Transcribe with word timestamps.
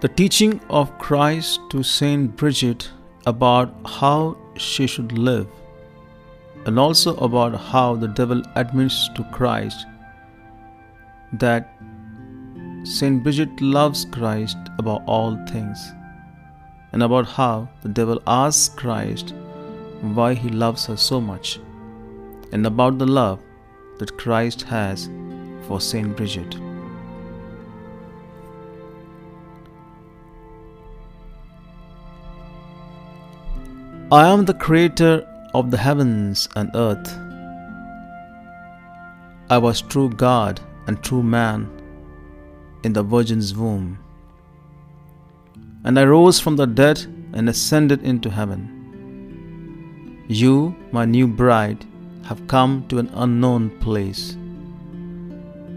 The 0.00 0.08
teaching 0.08 0.60
of 0.70 0.96
Christ 0.98 1.58
to 1.70 1.82
Saint 1.82 2.36
Bridget 2.36 2.88
about 3.26 3.74
how 3.84 4.36
she 4.56 4.86
should 4.86 5.10
live, 5.18 5.48
and 6.66 6.78
also 6.78 7.16
about 7.16 7.56
how 7.60 7.96
the 7.96 8.06
devil 8.06 8.40
admits 8.54 9.08
to 9.16 9.24
Christ 9.32 9.86
that 11.32 11.74
Saint 12.84 13.24
Bridget 13.24 13.60
loves 13.60 14.04
Christ 14.04 14.56
above 14.78 15.02
all 15.08 15.36
things, 15.48 15.92
and 16.92 17.02
about 17.02 17.26
how 17.26 17.68
the 17.82 17.88
devil 17.88 18.22
asks 18.28 18.72
Christ 18.76 19.34
why 20.00 20.34
he 20.34 20.48
loves 20.48 20.86
her 20.86 20.96
so 20.96 21.20
much, 21.20 21.58
and 22.52 22.64
about 22.64 22.98
the 22.98 23.12
love 23.20 23.42
that 23.98 24.16
Christ 24.16 24.62
has 24.62 25.10
for 25.66 25.80
Saint 25.80 26.16
Bridget. 26.16 26.67
I 34.10 34.26
am 34.28 34.46
the 34.46 34.54
creator 34.54 35.28
of 35.52 35.70
the 35.70 35.76
heavens 35.76 36.48
and 36.56 36.70
earth. 36.74 37.14
I 39.50 39.58
was 39.58 39.82
true 39.82 40.08
God 40.08 40.62
and 40.86 41.04
true 41.04 41.22
man 41.22 41.68
in 42.84 42.94
the 42.94 43.02
Virgin's 43.02 43.54
womb. 43.54 43.98
And 45.84 45.98
I 46.00 46.04
rose 46.04 46.40
from 46.40 46.56
the 46.56 46.66
dead 46.66 47.04
and 47.34 47.50
ascended 47.50 48.02
into 48.02 48.30
heaven. 48.30 50.24
You, 50.26 50.74
my 50.90 51.04
new 51.04 51.26
bride, 51.26 51.84
have 52.24 52.46
come 52.46 52.86
to 52.88 52.98
an 52.98 53.10
unknown 53.12 53.78
place. 53.78 54.38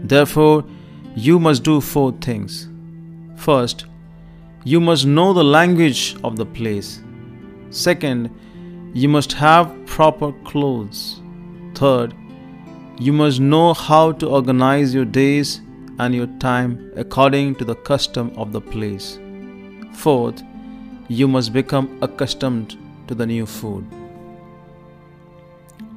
Therefore, 0.04 0.64
you 1.14 1.38
must 1.38 1.64
do 1.64 1.82
four 1.82 2.12
things. 2.12 2.70
First, 3.36 3.84
you 4.64 4.80
must 4.80 5.04
know 5.04 5.34
the 5.34 5.44
language 5.44 6.16
of 6.24 6.36
the 6.36 6.46
place. 6.46 7.02
Second, 7.72 8.30
you 8.92 9.08
must 9.08 9.32
have 9.32 9.74
proper 9.86 10.32
clothes. 10.44 11.22
Third, 11.74 12.14
you 12.98 13.14
must 13.14 13.40
know 13.40 13.72
how 13.72 14.12
to 14.12 14.28
organize 14.28 14.94
your 14.94 15.06
days 15.06 15.62
and 15.98 16.14
your 16.14 16.26
time 16.38 16.92
according 16.96 17.54
to 17.56 17.64
the 17.64 17.74
custom 17.74 18.30
of 18.36 18.52
the 18.52 18.60
place. 18.60 19.18
Fourth, 19.94 20.42
you 21.08 21.26
must 21.26 21.54
become 21.54 21.98
accustomed 22.02 22.76
to 23.08 23.14
the 23.14 23.26
new 23.26 23.46
food. 23.46 23.86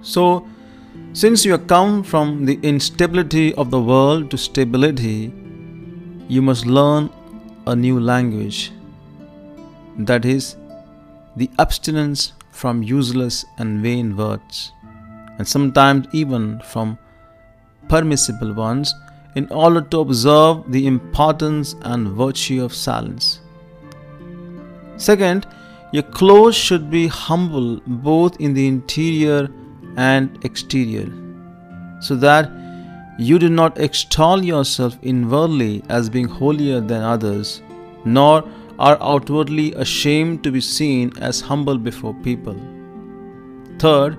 So, 0.01 0.47
since 1.11 1.43
you 1.43 1.51
have 1.51 1.67
come 1.67 2.03
from 2.03 2.45
the 2.45 2.57
instability 2.63 3.53
of 3.55 3.69
the 3.69 3.81
world 3.81 4.31
to 4.31 4.37
stability, 4.37 5.33
you 6.29 6.41
must 6.41 6.65
learn 6.65 7.09
a 7.67 7.75
new 7.75 7.99
language. 7.99 8.71
That 9.97 10.23
is, 10.23 10.55
the 11.35 11.49
abstinence 11.59 12.33
from 12.51 12.81
useless 12.81 13.45
and 13.57 13.81
vain 13.81 14.15
words, 14.15 14.71
and 15.37 15.47
sometimes 15.47 16.07
even 16.13 16.59
from 16.61 16.97
permissible 17.89 18.53
ones, 18.53 18.93
in 19.35 19.47
order 19.51 19.81
to 19.81 19.99
observe 19.99 20.71
the 20.71 20.87
importance 20.87 21.75
and 21.81 22.07
virtue 22.09 22.63
of 22.63 22.73
silence. 22.73 23.41
Second, 24.95 25.45
your 25.91 26.03
clothes 26.03 26.55
should 26.55 26.89
be 26.89 27.07
humble 27.07 27.81
both 27.85 28.39
in 28.39 28.53
the 28.53 28.67
interior 28.67 29.49
and 29.97 30.43
exterior, 30.45 31.11
so 32.01 32.15
that 32.15 32.49
you 33.17 33.39
do 33.39 33.49
not 33.49 33.77
extol 33.79 34.43
yourself 34.43 34.97
inwardly 35.01 35.83
as 35.89 36.09
being 36.09 36.27
holier 36.27 36.79
than 36.79 37.01
others, 37.01 37.61
nor 38.03 38.43
are 38.79 38.97
outwardly 39.01 39.73
ashamed 39.73 40.43
to 40.43 40.51
be 40.51 40.61
seen 40.61 41.11
as 41.19 41.41
humble 41.41 41.77
before 41.77 42.13
people. 42.15 42.59
Third, 43.79 44.17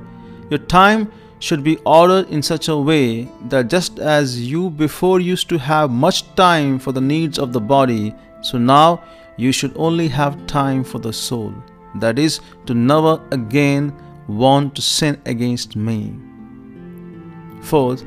your 0.50 0.58
time 0.58 1.10
should 1.38 1.62
be 1.62 1.76
ordered 1.84 2.28
in 2.30 2.42
such 2.42 2.68
a 2.68 2.76
way 2.76 3.28
that 3.48 3.68
just 3.68 3.98
as 3.98 4.40
you 4.50 4.70
before 4.70 5.20
used 5.20 5.48
to 5.50 5.58
have 5.58 5.90
much 5.90 6.34
time 6.34 6.78
for 6.78 6.92
the 6.92 7.00
needs 7.00 7.38
of 7.38 7.52
the 7.52 7.60
body, 7.60 8.14
so 8.40 8.58
now 8.58 9.02
you 9.36 9.52
should 9.52 9.72
only 9.76 10.08
have 10.08 10.46
time 10.46 10.82
for 10.82 10.98
the 10.98 11.12
soul. 11.12 11.52
That 11.96 12.18
is, 12.18 12.40
to 12.66 12.74
never 12.74 13.20
again 13.32 13.94
want 14.28 14.74
to 14.76 14.82
sin 14.82 15.20
against 15.26 15.76
me. 15.76 16.14
Fourth, 17.60 18.04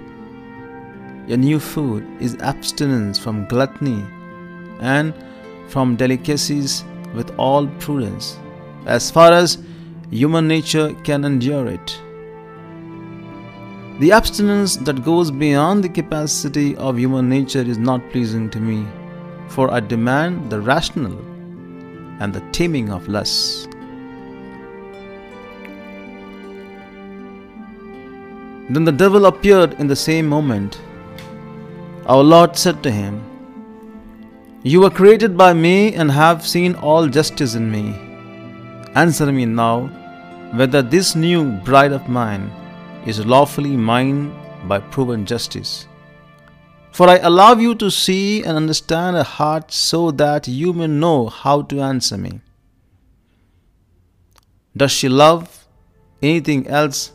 your 1.28 1.38
new 1.38 1.60
food 1.60 2.06
is 2.20 2.36
abstinence 2.38 3.20
from 3.20 3.46
gluttony 3.46 4.04
and 4.80 5.14
from 5.70 5.96
delicacies 5.96 6.84
with 7.14 7.32
all 7.38 7.68
prudence, 7.80 8.38
as 8.86 9.10
far 9.10 9.32
as 9.32 9.58
human 10.12 10.48
nature 10.48 10.94
can 11.04 11.24
endure 11.24 11.68
it. 11.68 12.02
The 14.00 14.12
abstinence 14.12 14.78
that 14.78 15.04
goes 15.04 15.30
beyond 15.30 15.84
the 15.84 15.90
capacity 15.90 16.76
of 16.78 16.98
human 16.98 17.28
nature 17.28 17.62
is 17.62 17.78
not 17.78 18.10
pleasing 18.12 18.50
to 18.52 18.60
me, 18.60 18.88
for 19.50 19.72
I 19.72 19.82
demand 19.82 20.50
the 20.50 20.62
rational 20.62 21.18
and 22.22 22.34
the 22.34 22.42
taming 22.52 22.90
of 22.90 23.08
lusts. 23.08 23.68
Then 28.70 28.86
the 28.86 28.92
devil 28.92 29.26
appeared 29.26 29.74
in 29.80 29.88
the 29.88 29.96
same 29.96 30.28
moment. 30.28 30.80
Our 32.06 32.24
Lord 32.24 32.56
said 32.56 32.82
to 32.84 32.92
him, 32.92 33.24
You 34.62 34.82
were 34.82 34.90
created 34.90 35.38
by 35.38 35.54
me 35.54 35.94
and 35.94 36.12
have 36.12 36.46
seen 36.46 36.76
all 36.76 37.08
justice 37.08 37.56
in 37.56 37.72
me. 37.72 37.96
Answer 38.94 39.32
me 39.32 39.46
now 39.46 39.88
whether 40.54 40.82
this 40.82 41.16
new 41.16 41.52
bride 41.60 41.94
of 41.94 42.10
mine 42.10 42.52
is 43.06 43.26
lawfully 43.26 43.78
mine 43.78 44.36
by 44.68 44.80
proven 44.80 45.26
justice. 45.26 45.88
For 46.92 47.08
I 47.08 47.20
allow 47.20 47.54
you 47.54 47.74
to 47.76 47.90
see 47.90 48.44
and 48.44 48.58
understand 48.58 49.16
a 49.16 49.24
heart 49.24 49.72
so 49.72 50.12
that 50.12 50.50
you 50.50 50.74
may 50.74 50.88
know 50.88 51.28
how 51.28 51.62
to 51.62 51.80
answer 51.80 52.18
me. 52.18 52.42
Does 54.76 54.92
she 54.92 55.08
love 55.08 55.68
anything 56.22 56.68
else 56.68 57.14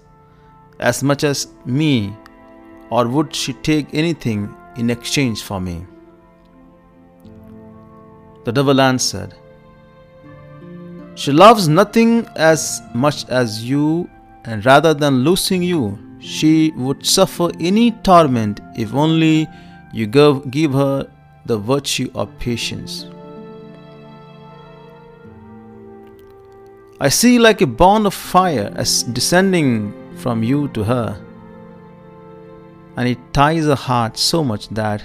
as 0.80 1.02
much 1.02 1.24
as 1.24 1.48
me, 1.66 2.16
or 2.88 3.06
would 3.06 3.34
she 3.34 3.52
take 3.52 3.92
anything 3.92 4.54
in 4.76 4.88
exchange 4.88 5.42
for 5.42 5.60
me? 5.60 5.84
The 8.44 8.52
devil 8.52 8.80
answered, 8.80 9.34
She 11.14 11.32
loves 11.32 11.66
nothing 11.66 12.26
as 12.36 12.82
much 12.94 13.26
as 13.28 13.64
you, 13.64 14.08
and 14.44 14.64
rather 14.66 14.92
than 14.92 15.24
losing 15.24 15.62
you, 15.62 15.98
she 16.20 16.72
would 16.76 17.04
suffer 17.06 17.50
any 17.58 17.90
torment 17.90 18.60
if 18.76 18.94
only 18.94 19.48
you 19.92 20.06
give, 20.06 20.72
her 20.72 21.10
the 21.46 21.58
virtue 21.58 22.10
of 22.14 22.38
patience. 22.38 23.06
I 27.00 27.08
see 27.08 27.38
like 27.38 27.60
a 27.60 27.66
bond 27.66 28.06
of 28.06 28.14
fire 28.14 28.72
as 28.76 29.02
descending 29.02 29.92
from 30.16 30.42
you 30.42 30.68
to 30.68 30.84
her, 30.84 31.20
and 32.96 33.08
it 33.08 33.18
ties 33.32 33.64
her 33.64 33.74
heart 33.74 34.16
so 34.16 34.44
much 34.44 34.68
that 34.68 35.02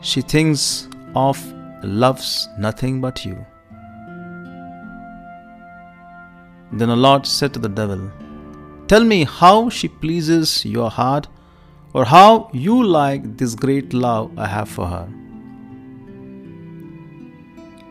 she 0.00 0.22
thinks 0.22 0.88
of 1.14 1.38
loves 1.82 2.48
nothing 2.58 3.00
but 3.00 3.24
you. 3.24 3.44
Then 6.72 6.88
the 6.88 6.96
Lord 6.96 7.26
said 7.26 7.52
to 7.54 7.58
the 7.58 7.68
devil, 7.68 8.10
Tell 8.86 9.04
me 9.04 9.24
how 9.24 9.68
she 9.68 9.88
pleases 9.88 10.64
your 10.64 10.90
heart, 10.90 11.28
or 11.92 12.04
how 12.04 12.50
you 12.52 12.82
like 12.82 13.36
this 13.36 13.54
great 13.54 13.92
love 13.92 14.38
I 14.38 14.46
have 14.46 14.68
for 14.68 14.86
her. 14.86 15.08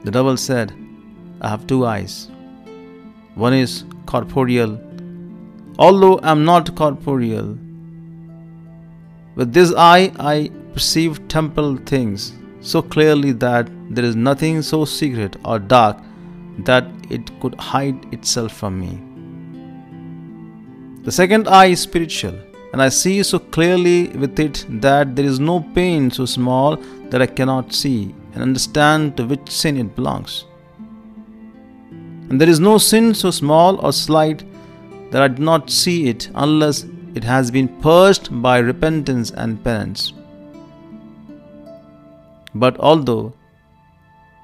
The 0.03 0.12
devil 0.12 0.38
said, 0.38 0.74
I 1.41 1.50
have 1.50 1.68
two 1.68 1.86
eyes. 1.86 2.30
One 3.36 3.53
is 3.53 3.86
corporeal, 4.06 4.80
although 5.77 6.19
I 6.19 6.31
am 6.31 6.45
not 6.45 6.75
corporeal. 6.75 7.57
With 9.36 9.53
this 9.53 9.74
eye 9.75 10.12
I 10.19 10.51
perceive 10.74 11.27
temporal 11.27 11.77
things 11.77 12.33
so 12.61 12.81
clearly 12.81 13.31
that 13.31 13.69
there 13.89 14.06
is 14.06 14.15
nothing 14.15 14.61
so 14.61 14.85
secret 14.85 15.35
or 15.45 15.59
dark 15.59 15.97
that 16.59 16.85
it 17.09 17.39
could 17.39 17.56
hide 17.56 18.13
itself 18.13 18.53
from 18.53 18.79
me. 18.79 19.00
The 21.03 21.11
second 21.11 21.47
eye 21.47 21.67
is 21.67 21.79
spiritual, 21.79 22.38
and 22.73 22.81
I 22.81 22.89
see 22.89 23.23
so 23.23 23.39
clearly 23.39 24.09
with 24.09 24.39
it 24.39 24.65
that 24.81 25.15
there 25.15 25.25
is 25.25 25.39
no 25.39 25.61
pain 25.73 26.11
so 26.11 26.25
small 26.25 26.75
that 27.09 27.21
I 27.21 27.25
cannot 27.25 27.73
see 27.73 28.13
and 28.33 28.44
understand 28.44 29.17
to 29.17 29.25
which 29.25 29.50
sin 29.50 29.77
it 29.77 29.95
belongs. 29.95 30.45
And 32.29 32.39
there 32.39 32.50
is 32.50 32.59
no 32.59 32.77
sin 32.77 33.15
so 33.15 33.31
small 33.31 33.83
or 33.83 33.91
slight 33.91 34.44
that 35.12 35.21
I 35.21 35.27
do 35.29 35.41
not 35.41 35.71
see 35.71 36.09
it 36.09 36.29
unless 36.35 36.85
it 37.15 37.23
has 37.23 37.50
been 37.50 37.67
purged 37.81 38.41
by 38.41 38.59
repentance 38.59 39.31
and 39.31 39.63
penance. 39.63 40.13
But 42.56 42.80
although 42.80 43.34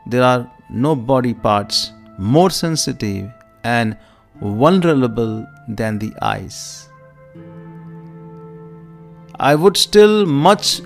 there 0.08 0.24
are 0.24 0.52
no 0.70 0.96
body 0.96 1.34
parts 1.34 1.92
more 2.18 2.50
sensitive 2.50 3.30
and 3.64 3.98
vulnerable 4.42 5.46
than 5.68 6.00
the 6.00 6.14
eyes. 6.22 6.90
I 9.40 9.56
would 9.56 9.76
still 9.76 10.26
much 10.26 10.82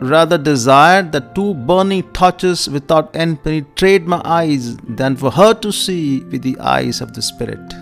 rather 0.00 0.36
desire 0.36 1.02
that 1.02 1.34
two 1.34 1.54
burning 1.54 2.02
torches 2.12 2.68
without 2.68 3.14
end 3.14 3.42
penetrate 3.42 4.06
my 4.06 4.20
eyes 4.24 4.76
than 4.78 5.16
for 5.16 5.30
her 5.30 5.54
to 5.54 5.72
see 5.72 6.20
with 6.24 6.42
the 6.42 6.58
eyes 6.58 7.00
of 7.00 7.14
the 7.14 7.22
Spirit. 7.22 7.74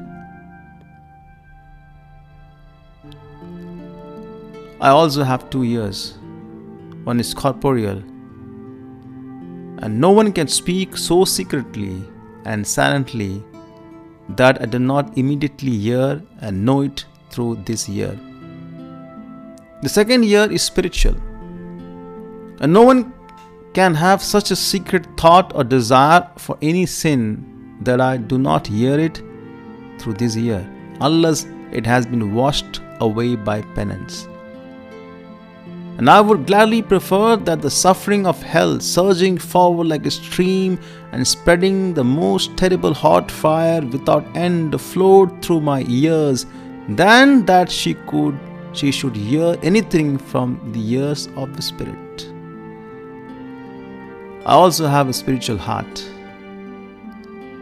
I 4.81 4.91
also 4.91 5.25
have 5.25 5.49
two 5.49 5.65
ears. 5.65 6.19
One 7.05 7.19
is 7.19 7.33
corporeal, 7.33 8.03
and 9.85 10.01
no 10.01 10.11
one 10.11 10.33
can 10.33 10.49
speak 10.49 10.97
so 10.97 11.25
secretly 11.27 12.03
and 12.47 12.67
silently 12.67 13.45
that 14.31 14.61
I 14.63 14.65
do 14.65 14.79
not 14.79 15.19
immediately 15.19 15.77
hear 15.77 16.23
and 16.41 16.65
know 16.65 16.81
it 16.81 17.05
through 17.31 17.57
this 17.67 17.87
ear. 17.91 18.19
The 19.83 19.91
second 19.91 20.25
ear 20.25 20.51
is 20.51 20.63
spiritual, 20.63 21.17
and 22.61 22.73
no 22.73 22.81
one 22.83 23.13
can 23.75 23.95
have 23.95 24.23
such 24.23 24.51
a 24.51 24.57
secret 24.57 25.07
thought 25.19 25.53
or 25.55 25.65
desire 25.65 26.31
for 26.39 26.57
any 26.63 26.87
sin 26.87 27.77
that 27.83 28.01
I 28.01 28.17
do 28.17 28.39
not 28.39 28.67
hear 28.67 28.99
it 28.99 29.23
through 29.99 30.15
this 30.15 30.35
ear, 30.35 30.67
unless 31.03 31.47
it 31.73 31.85
has 31.85 32.07
been 32.07 32.35
washed 32.35 32.81
away 33.01 33.37
by 33.37 33.61
penance. 33.75 34.29
And 35.97 36.11
I 36.11 36.21
would 36.21 36.47
gladly 36.47 36.83
prefer 36.83 37.37
that 37.37 37.63
the 37.63 37.71
suffering 37.71 38.27
of 38.27 38.43
hell 38.43 38.81
surging 38.81 39.39
forward 39.39 39.87
like 39.87 40.05
a 40.07 40.11
stream 40.11 40.79
and 41.13 41.27
spreading 41.27 41.95
the 41.95 42.03
most 42.03 42.57
terrible 42.57 42.93
hot 42.93 43.31
fire 43.31 43.81
without 43.81 44.25
end 44.37 44.81
flowed 44.81 45.41
through 45.41 45.61
my 45.61 45.85
ears 45.89 46.47
than 46.89 47.47
that 47.47 47.71
she 47.71 47.95
could 48.09 48.39
she 48.73 48.91
should 48.91 49.15
hear 49.15 49.57
anything 49.63 50.19
from 50.19 50.59
the 50.73 50.95
ears 50.95 51.29
of 51.37 51.55
the 51.55 51.63
spirit. 51.63 52.29
I 54.45 54.55
also 54.55 54.89
have 54.89 55.09
a 55.09 55.13
spiritual 55.13 55.59
heart. 55.59 56.05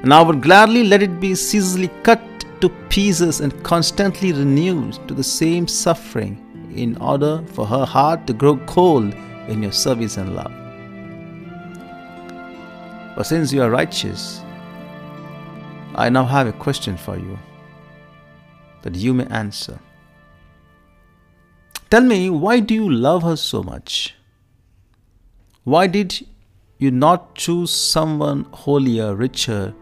And 0.03 0.13
I 0.13 0.23
would 0.23 0.43
gladly 0.43 0.85
let 0.85 1.03
it 1.03 1.21
be 1.21 1.35
ceaselessly 1.35 1.91
cut 2.03 2.23
to 2.63 2.71
pieces 2.89 3.41
and 3.41 3.63
constantly 3.63 4.33
renewed 4.33 5.07
to 5.07 5.13
the 5.13 5.23
same 5.23 5.69
suffering 5.69 6.52
in 6.77 6.97
order 6.99 7.45
for 7.49 7.67
her 7.67 7.85
heart 7.85 8.27
to 8.27 8.33
grow 8.33 8.57
cold 8.67 9.15
in 9.49 9.63
your 9.63 9.73
service 9.73 10.17
and 10.17 10.35
love. 10.35 10.53
But 13.17 13.25
since 13.25 13.53
you 13.53 13.63
are 13.63 13.71
righteous, 13.71 14.41
I 15.95 16.09
now 16.09 16.25
have 16.25 16.47
a 16.47 16.53
question 16.53 16.97
for 16.97 17.19
you 17.19 17.39
that 18.83 18.95
you 18.95 19.13
may 19.13 19.27
answer. 19.27 19.79
Tell 21.91 22.03
me, 22.03 22.31
why 22.31 22.61
do 22.61 22.73
you 22.75 22.91
love 22.91 23.23
her 23.23 23.37
so 23.37 23.63
much? 23.63 24.15
Why 25.65 25.87
did 25.87 26.27
you 26.79 26.91
not 26.91 27.35
choose 27.35 27.71
someone 27.71 28.45
holier, 28.53 29.15
richer, 29.15 29.75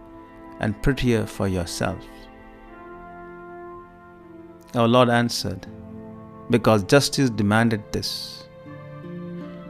and 0.58 0.82
prettier 0.82 1.24
for 1.24 1.46
yourself? 1.46 2.04
Our 4.74 4.88
Lord 4.88 5.08
answered, 5.08 5.66
because 6.50 6.84
justice 6.84 7.30
demanded 7.30 7.82
this. 7.92 8.44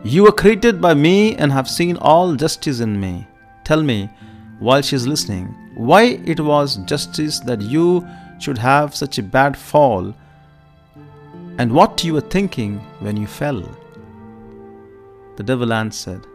You 0.02 0.24
were 0.24 0.32
created 0.32 0.80
by 0.80 0.94
me 0.94 1.36
and 1.36 1.52
have 1.52 1.68
seen 1.68 1.96
all 1.98 2.34
justice 2.34 2.80
in 2.80 2.98
me. 2.98 3.26
Tell 3.64 3.82
me, 3.82 4.08
while 4.58 4.80
she 4.80 4.96
is 4.96 5.06
listening, 5.06 5.54
why 5.74 6.20
it 6.24 6.40
was 6.40 6.76
justice 6.86 7.40
that 7.40 7.60
you 7.60 8.06
should 8.38 8.58
have 8.58 8.94
such 8.94 9.18
a 9.18 9.22
bad 9.22 9.56
fall 9.56 10.14
and 11.58 11.70
what 11.72 12.02
you 12.02 12.14
were 12.14 12.22
thinking 12.22 12.78
when 13.00 13.16
you 13.16 13.26
fell. 13.26 13.60
The 15.36 15.42
devil 15.42 15.72
answered, 15.72 16.26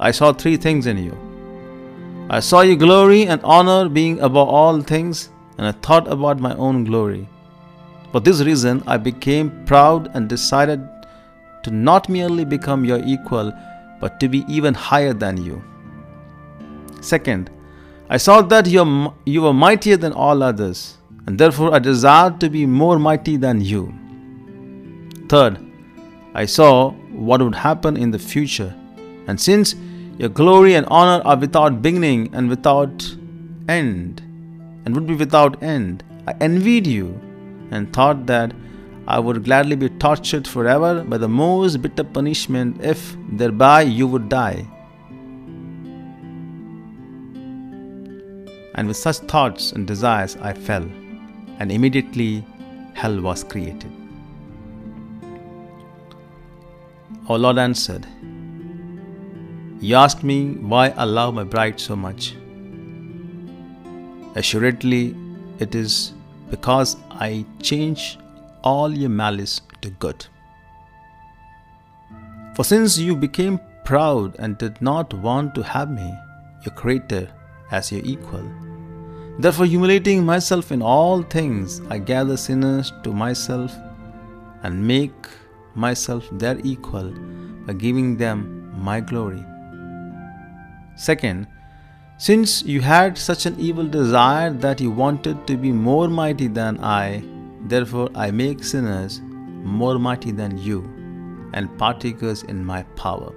I 0.00 0.10
saw 0.10 0.32
three 0.32 0.56
things 0.56 0.86
in 0.86 0.98
you. 0.98 1.16
I 2.28 2.40
saw 2.40 2.62
your 2.62 2.76
glory 2.76 3.26
and 3.26 3.40
honor 3.44 3.88
being 3.88 4.18
above 4.20 4.48
all 4.48 4.80
things, 4.80 5.28
and 5.56 5.66
I 5.66 5.72
thought 5.72 6.08
about 6.08 6.40
my 6.40 6.54
own 6.56 6.84
glory. 6.84 7.28
For 8.14 8.20
this 8.20 8.42
reason, 8.42 8.80
I 8.86 8.96
became 8.96 9.64
proud 9.66 10.08
and 10.14 10.28
decided 10.28 10.88
to 11.64 11.72
not 11.72 12.08
merely 12.08 12.44
become 12.44 12.84
your 12.84 13.00
equal, 13.04 13.52
but 14.00 14.20
to 14.20 14.28
be 14.28 14.44
even 14.46 14.72
higher 14.72 15.12
than 15.12 15.36
you. 15.36 15.60
Second, 17.00 17.50
I 18.08 18.18
saw 18.18 18.40
that 18.42 18.68
you, 18.68 19.12
you 19.26 19.42
were 19.42 19.52
mightier 19.52 19.96
than 19.96 20.12
all 20.12 20.44
others, 20.44 20.96
and 21.26 21.36
therefore 21.36 21.74
I 21.74 21.80
desired 21.80 22.38
to 22.38 22.48
be 22.48 22.66
more 22.66 23.00
mighty 23.00 23.36
than 23.36 23.60
you. 23.60 23.92
Third, 25.28 25.58
I 26.34 26.44
saw 26.44 26.92
what 27.10 27.42
would 27.42 27.56
happen 27.56 27.96
in 27.96 28.12
the 28.12 28.20
future, 28.20 28.72
and 29.26 29.40
since 29.40 29.74
your 30.18 30.28
glory 30.28 30.76
and 30.76 30.86
honor 30.86 31.20
are 31.24 31.36
without 31.36 31.82
beginning 31.82 32.32
and 32.32 32.48
without 32.48 33.12
end, 33.68 34.22
and 34.84 34.94
would 34.94 35.08
be 35.08 35.16
without 35.16 35.60
end, 35.64 36.04
I 36.28 36.34
envied 36.40 36.86
you 36.86 37.20
and 37.70 37.92
thought 37.92 38.26
that 38.26 38.52
I 39.06 39.18
would 39.18 39.44
gladly 39.44 39.76
be 39.76 39.90
tortured 39.90 40.48
forever 40.48 41.04
by 41.04 41.18
the 41.18 41.28
most 41.28 41.82
bitter 41.82 42.04
punishment 42.04 42.82
if 42.82 43.16
thereby 43.30 43.82
you 43.82 44.06
would 44.06 44.28
die. 44.28 44.66
And 48.76 48.88
with 48.88 48.96
such 48.96 49.18
thoughts 49.18 49.72
and 49.72 49.86
desires 49.86 50.36
I 50.36 50.54
fell, 50.54 50.82
and 51.58 51.70
immediately 51.70 52.44
hell 52.94 53.20
was 53.20 53.44
created. 53.44 53.92
Our 57.28 57.38
Lord 57.38 57.58
answered, 57.58 58.06
You 59.80 59.96
asked 59.96 60.24
me 60.24 60.54
why 60.54 60.88
I 60.90 61.04
love 61.04 61.34
my 61.34 61.44
bride 61.44 61.78
so 61.78 61.94
much. 61.94 62.34
Assuredly, 64.34 65.14
it 65.58 65.74
is 65.74 66.12
because 66.50 66.96
I 67.10 67.44
change 67.62 68.18
all 68.62 68.90
your 68.90 69.10
malice 69.10 69.60
to 69.82 69.90
good. 69.90 70.26
For 72.54 72.64
since 72.64 72.98
you 72.98 73.16
became 73.16 73.60
proud 73.84 74.36
and 74.38 74.56
did 74.58 74.80
not 74.80 75.12
want 75.14 75.54
to 75.56 75.62
have 75.62 75.90
me, 75.90 76.14
your 76.64 76.74
Creator, 76.74 77.28
as 77.70 77.90
your 77.90 78.02
equal, 78.04 78.48
therefore 79.38 79.66
humiliating 79.66 80.24
myself 80.24 80.70
in 80.70 80.80
all 80.80 81.22
things, 81.22 81.80
I 81.90 81.98
gather 81.98 82.36
sinners 82.36 82.92
to 83.02 83.12
myself 83.12 83.74
and 84.62 84.86
make 84.86 85.28
myself 85.74 86.24
their 86.32 86.58
equal 86.62 87.12
by 87.66 87.72
giving 87.72 88.16
them 88.16 88.70
my 88.76 89.00
glory. 89.00 89.44
Second, 90.96 91.48
since 92.16 92.62
you 92.62 92.80
had 92.80 93.18
such 93.18 93.44
an 93.46 93.58
evil 93.58 93.86
desire 93.86 94.50
that 94.50 94.80
you 94.80 94.90
wanted 94.90 95.46
to 95.46 95.56
be 95.56 95.72
more 95.72 96.08
mighty 96.08 96.46
than 96.46 96.78
I, 96.82 97.24
therefore 97.66 98.08
I 98.14 98.30
make 98.30 98.62
sinners 98.62 99.20
more 99.22 99.98
mighty 99.98 100.30
than 100.30 100.56
you 100.58 100.82
and 101.52 101.76
partakers 101.78 102.42
in 102.44 102.64
my 102.64 102.82
power. 102.96 103.32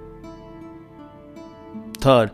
Third, 1.98 2.30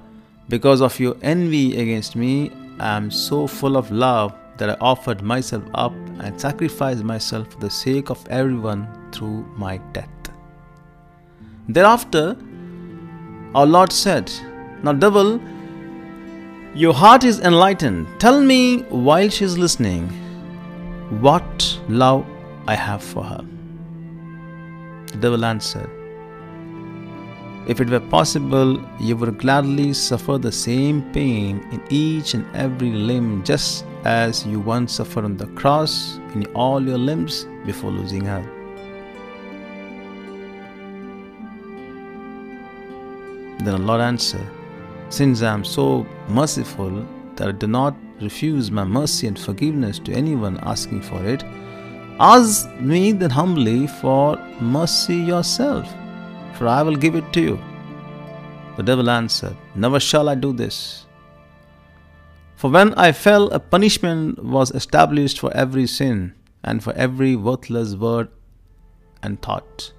because 0.48 0.82
of 0.82 0.98
your 1.00 1.16
envy 1.22 1.80
against 1.80 2.16
me, 2.16 2.50
I 2.78 2.96
am 2.96 3.10
so 3.10 3.46
full 3.46 3.76
of 3.76 3.90
love 3.90 4.34
that 4.58 4.70
I 4.70 4.76
offered 4.80 5.22
myself 5.22 5.64
up 5.74 5.92
and 6.20 6.38
sacrificed 6.40 7.02
myself 7.02 7.52
for 7.52 7.58
the 7.60 7.70
sake 7.70 8.10
of 8.10 8.26
everyone 8.28 8.86
through 9.12 9.44
my 9.56 9.78
death. 9.92 10.08
Thereafter, 11.68 12.36
our 13.54 13.66
Lord 13.66 13.90
said, 13.92 14.30
Now, 14.82 14.92
devil, 14.92 15.40
your 16.74 16.92
heart 16.92 17.22
is 17.22 17.38
enlightened. 17.38 18.08
Tell 18.18 18.40
me 18.40 18.80
while 18.88 19.28
she 19.28 19.44
is 19.44 19.56
listening 19.56 20.08
what 21.20 21.78
love 21.88 22.26
I 22.66 22.74
have 22.74 23.02
for 23.02 23.22
her. 23.22 23.44
The 25.12 25.18
devil 25.18 25.44
answered, 25.44 25.88
If 27.68 27.80
it 27.80 27.88
were 27.88 28.00
possible, 28.00 28.84
you 28.98 29.16
would 29.16 29.38
gladly 29.38 29.92
suffer 29.92 30.36
the 30.36 30.50
same 30.50 31.02
pain 31.12 31.60
in 31.70 31.80
each 31.90 32.34
and 32.34 32.44
every 32.56 32.90
limb, 32.90 33.44
just 33.44 33.84
as 34.02 34.44
you 34.44 34.58
once 34.58 34.94
suffered 34.94 35.24
on 35.24 35.36
the 35.36 35.46
cross 35.54 36.16
in 36.34 36.44
all 36.56 36.82
your 36.82 36.98
limbs 36.98 37.46
before 37.64 37.92
losing 37.92 38.24
her. 38.24 38.42
Then 43.60 43.64
the 43.64 43.78
Lord 43.78 44.00
answered, 44.00 44.46
since 45.14 45.42
I 45.42 45.52
am 45.54 45.64
so 45.64 46.04
merciful 46.28 47.06
that 47.36 47.48
I 47.48 47.52
do 47.52 47.68
not 47.68 47.94
refuse 48.20 48.70
my 48.70 48.82
mercy 48.82 49.28
and 49.28 49.38
forgiveness 49.38 50.00
to 50.00 50.12
anyone 50.12 50.58
asking 50.62 51.02
for 51.02 51.24
it, 51.24 51.44
ask 52.18 52.68
me 52.80 53.12
then 53.12 53.30
humbly 53.30 53.86
for 53.86 54.36
mercy 54.60 55.14
yourself, 55.14 55.88
for 56.54 56.66
I 56.66 56.82
will 56.82 56.96
give 56.96 57.14
it 57.14 57.32
to 57.34 57.40
you. 57.40 57.58
The 58.76 58.82
devil 58.82 59.08
answered, 59.08 59.56
Never 59.76 60.00
shall 60.00 60.28
I 60.28 60.34
do 60.34 60.52
this. 60.52 61.06
For 62.56 62.68
when 62.68 62.92
I 62.94 63.12
fell, 63.12 63.50
a 63.50 63.60
punishment 63.60 64.42
was 64.42 64.72
established 64.72 65.38
for 65.38 65.56
every 65.56 65.86
sin 65.86 66.34
and 66.64 66.82
for 66.82 66.92
every 66.94 67.36
worthless 67.36 67.94
word 67.94 68.30
and 69.22 69.40
thought. 69.40 69.92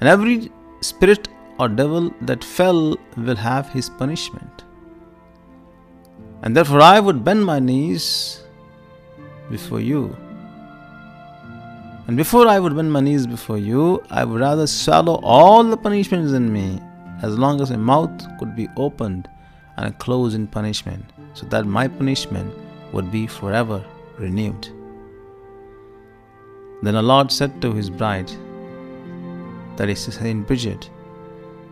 And 0.00 0.08
every 0.08 0.50
spirit 0.80 1.28
or 1.58 1.68
devil 1.68 2.12
that 2.22 2.44
fell 2.44 2.96
will 3.16 3.36
have 3.36 3.68
his 3.70 3.88
punishment. 3.88 4.64
And 6.42 6.56
therefore 6.56 6.82
I 6.82 7.00
would 7.00 7.24
bend 7.24 7.44
my 7.44 7.58
knees 7.58 8.42
before 9.50 9.80
you. 9.80 10.16
And 12.06 12.16
before 12.16 12.46
I 12.46 12.60
would 12.60 12.76
bend 12.76 12.92
my 12.92 13.00
knees 13.00 13.26
before 13.26 13.58
you, 13.58 14.02
I 14.10 14.24
would 14.24 14.40
rather 14.40 14.66
swallow 14.66 15.18
all 15.24 15.64
the 15.64 15.76
punishments 15.76 16.32
in 16.32 16.52
me 16.52 16.80
as 17.22 17.36
long 17.38 17.60
as 17.60 17.70
my 17.70 17.76
mouth 17.76 18.38
could 18.38 18.54
be 18.54 18.68
opened 18.76 19.28
and 19.76 19.98
closed 19.98 20.34
in 20.34 20.46
punishment, 20.46 21.04
so 21.34 21.46
that 21.46 21.66
my 21.66 21.88
punishment 21.88 22.54
would 22.92 23.10
be 23.10 23.26
forever 23.26 23.84
renewed. 24.18 24.68
Then 26.82 26.94
the 26.94 27.02
Lord 27.02 27.32
said 27.32 27.60
to 27.62 27.72
his 27.72 27.90
bride, 27.90 28.30
that 29.76 29.88
is 29.88 30.00
Saint 30.00 30.46
Bridget, 30.46 30.90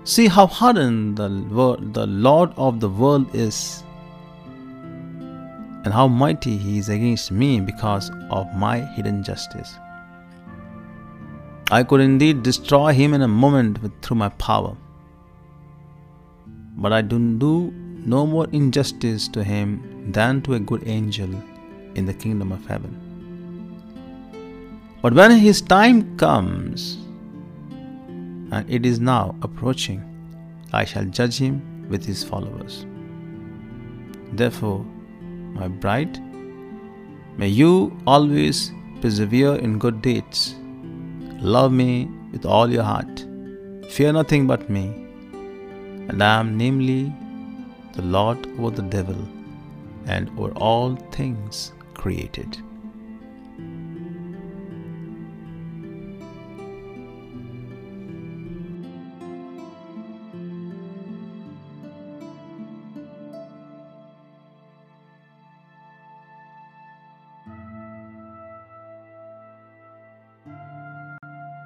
See 0.04 0.28
how 0.28 0.46
hardened 0.46 1.16
the, 1.16 1.28
world, 1.50 1.94
the 1.94 2.06
Lord 2.06 2.52
of 2.56 2.80
the 2.80 2.88
world 2.88 3.34
is, 3.34 3.82
and 5.84 5.92
how 5.92 6.06
mighty 6.08 6.56
he 6.56 6.78
is 6.78 6.88
against 6.88 7.30
me 7.30 7.60
because 7.60 8.10
of 8.30 8.54
my 8.54 8.80
hidden 8.80 9.22
justice. 9.22 9.78
I 11.70 11.82
could 11.82 12.00
indeed 12.00 12.42
destroy 12.42 12.92
him 12.92 13.14
in 13.14 13.22
a 13.22 13.28
moment 13.28 13.82
with, 13.82 13.92
through 14.02 14.18
my 14.18 14.28
power 14.30 14.76
but 16.76 16.92
I 16.92 17.00
do 17.02 17.18
do 17.38 17.72
no 18.14 18.26
more 18.26 18.46
injustice 18.52 19.28
to 19.28 19.42
him 19.44 20.12
than 20.12 20.42
to 20.42 20.54
a 20.54 20.60
good 20.60 20.82
angel 20.86 21.30
in 21.94 22.04
the 22.04 22.14
kingdom 22.14 22.52
of 22.52 22.66
heaven. 22.66 23.00
But 25.00 25.14
when 25.14 25.30
his 25.32 25.60
time 25.60 26.16
comes, 26.16 26.98
and 28.54 28.70
it 28.70 28.86
is 28.86 29.00
now 29.00 29.34
approaching, 29.42 30.00
I 30.72 30.84
shall 30.84 31.04
judge 31.04 31.38
him 31.38 31.54
with 31.88 32.04
his 32.04 32.24
followers. 32.32 32.86
Therefore, 34.32 34.84
my 35.60 35.68
bride, 35.68 36.18
may 37.38 37.48
you 37.48 37.70
always 38.06 38.72
persevere 39.00 39.54
in 39.56 39.78
good 39.78 40.02
deeds. 40.02 40.54
Love 41.54 41.72
me 41.72 42.08
with 42.32 42.46
all 42.46 42.70
your 42.70 42.84
heart. 42.84 43.26
Fear 43.90 44.12
nothing 44.12 44.46
but 44.46 44.70
me 44.70 44.84
and 46.08 46.22
I 46.22 46.38
am 46.40 46.56
namely 46.56 47.12
the 47.94 48.02
Lord 48.02 48.46
over 48.58 48.70
the 48.70 48.82
devil 48.82 49.16
and 50.06 50.30
over 50.38 50.52
all 50.52 50.96
things 51.18 51.72
created. 51.94 52.58